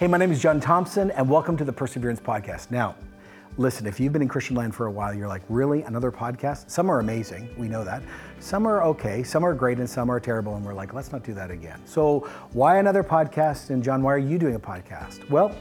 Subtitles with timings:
[0.00, 2.70] Hey, my name is Jon Thompson, and welcome to the Perseverance Podcast.
[2.70, 2.96] Now,
[3.58, 5.82] listen, if you've been in Christian land for a while, you're like, really?
[5.82, 6.70] Another podcast?
[6.70, 8.02] Some are amazing, we know that.
[8.38, 11.22] Some are okay, some are great, and some are terrible, and we're like, let's not
[11.22, 11.78] do that again.
[11.84, 12.20] So,
[12.54, 13.68] why another podcast?
[13.68, 15.28] And, Jon, why are you doing a podcast?
[15.28, 15.54] Well,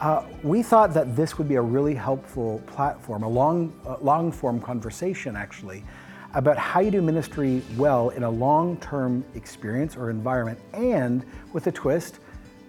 [0.00, 4.30] uh, we thought that this would be a really helpful platform, a long, uh, long
[4.30, 5.82] form conversation actually,
[6.34, 11.66] about how you do ministry well in a long term experience or environment, and with
[11.66, 12.20] a twist,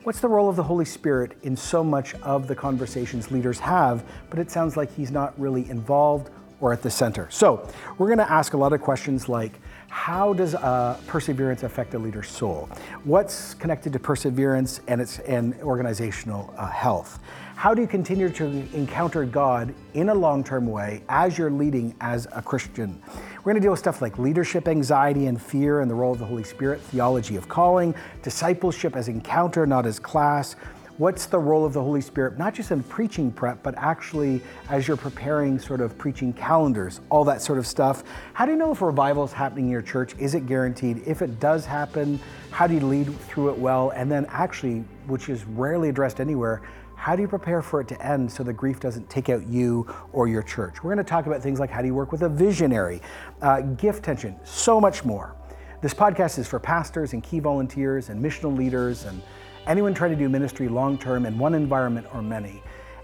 [0.04, 4.03] What's the role of the Holy Spirit in so much of the conversations leaders have,
[4.29, 6.29] but it sounds like he's not really involved
[6.63, 7.27] or at the center?
[7.30, 7.67] So,
[7.98, 9.59] we're going to ask a lot of questions like
[9.90, 12.67] how does uh, perseverance affect a leader's soul?
[13.04, 17.20] What's connected to perseverance and its and organizational uh, health?
[17.55, 22.27] How do you continue to encounter God in a long-term way as you're leading as
[22.31, 22.99] a Christian?
[23.07, 26.20] We're going to deal with stuff like leadership anxiety and fear and the role of
[26.20, 27.93] the Holy Spirit, theology of calling,
[28.23, 30.55] discipleship as encounter, not as class.
[30.99, 34.87] What's the role of the Holy Spirit, not just in preaching prep, but actually as
[34.87, 38.04] you're preparing sort of preaching calendars, all that sort of stuff?
[38.34, 40.13] How do you know if revival is happening in your church?
[40.20, 41.01] Is it guaranteed?
[41.07, 42.20] If it does happen,
[42.51, 43.90] how do you lead through it well?
[43.95, 46.62] And then, actually, which is rarely addressed anywhere,
[46.93, 49.91] how do you prepare for it to end so the grief doesn't take out you
[50.12, 50.84] or your church?
[50.84, 53.01] We're going to talk about things like how do you work with a visionary,
[53.41, 55.35] uh, gift tension, so much more.
[55.81, 59.23] This podcast is for pastors and key volunteers and missional leaders and
[59.67, 62.61] anyone trying to do ministry long term in one environment or many.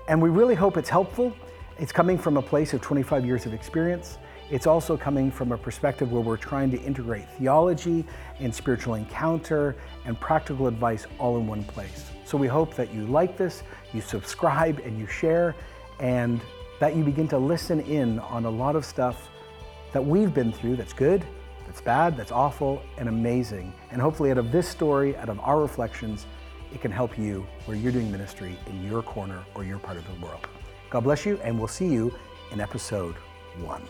[0.07, 1.35] And we really hope it's helpful.
[1.77, 4.17] It's coming from a place of 25 years of experience.
[4.51, 8.03] It's also coming from a perspective where we're trying to integrate theology
[8.39, 12.09] and spiritual encounter and practical advice all in one place.
[12.25, 13.61] So we hope that you like this,
[13.93, 15.55] you subscribe, and you share,
[15.99, 16.41] and
[16.79, 19.29] that you begin to listen in on a lot of stuff
[19.91, 21.23] that we've been through that's good,
[21.67, 23.71] that's bad, that's awful, and amazing.
[23.91, 26.25] And hopefully, out of this story, out of our reflections,
[26.73, 30.05] it can help you where you're doing ministry in your corner or your part of
[30.07, 30.47] the world.
[30.89, 32.13] God bless you, and we'll see you
[32.51, 33.15] in episode
[33.61, 33.83] one.